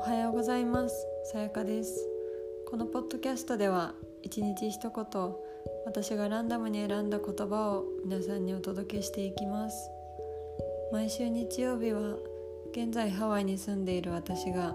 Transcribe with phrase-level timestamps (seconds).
[0.00, 1.06] おはようございます。
[1.30, 2.08] さやかです。
[2.66, 3.92] このポッドキャストでは
[4.22, 5.34] 一日一言
[5.84, 9.90] 私がランダムに選んだ言葉を皆さんにお届けしていきます。
[10.90, 12.16] 毎週日曜日は
[12.72, 14.74] 現在ハワイに住んでいる私が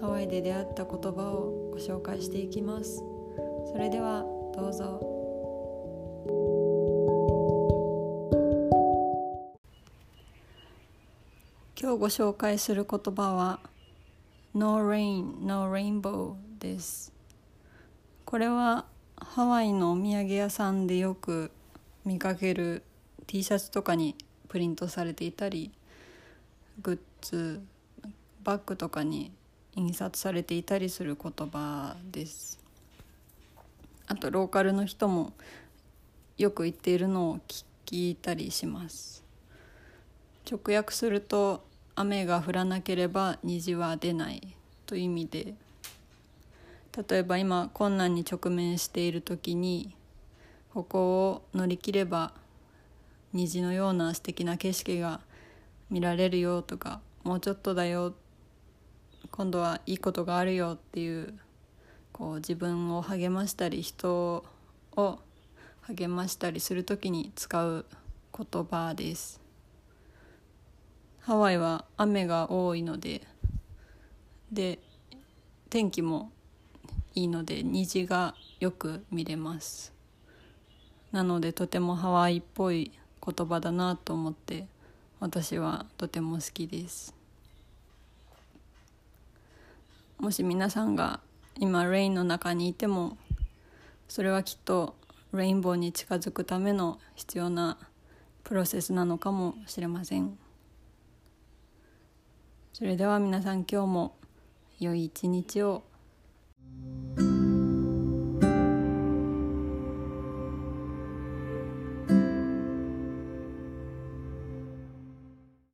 [0.00, 3.02] ハワイで出会った言葉をご紹介していきます。
[3.70, 4.24] それでは
[4.56, 5.16] どうぞ。
[11.78, 13.60] 今日ご紹介する言葉は
[14.56, 17.12] No rain, no rainbow です。
[18.24, 21.50] これはハワイのお土産屋さんでよく
[22.06, 22.82] 見かける
[23.26, 24.16] T シャツとかに
[24.48, 25.72] プリントされていたり
[26.80, 27.60] グッズ
[28.44, 29.30] バッグとかに
[29.74, 32.58] 印刷されていたりする言葉です。
[34.06, 35.34] あとローカルの人も
[36.38, 37.40] よく言っているのを
[37.84, 39.22] 聞いたりします。
[40.50, 41.62] 直訳すると
[41.96, 45.54] 雨が降らなければ虹は出ないという意味で
[47.08, 49.94] 例えば今困難に直面している時に
[50.72, 52.32] ここを乗り切れば
[53.32, 55.20] 虹のような素敵な景色が
[55.90, 58.14] 見られるよとかもうちょっとだよ
[59.30, 61.34] 今度はいいことがあるよっていう
[62.12, 64.44] こう自分を励ましたり人
[64.96, 65.18] を
[65.82, 67.86] 励ましたりする時に使う
[68.36, 69.45] 言葉です。
[71.26, 73.20] ハワイは雨が多いので
[74.52, 74.78] で
[75.70, 76.30] 天気も
[77.16, 79.92] いいので虹がよく見れます
[81.10, 82.92] なのでとてもハワイっぽい
[83.26, 84.68] 言葉だなと思って
[85.18, 87.12] 私はとても好きです
[90.18, 91.18] もし皆さんが
[91.58, 93.18] 今レインの中にいても
[94.06, 94.94] それはきっと
[95.32, 97.78] レインボーに近づくための必要な
[98.44, 100.38] プロセスなのかもしれません。
[102.78, 104.16] それでは皆さん今日も
[104.80, 105.82] 良い一日を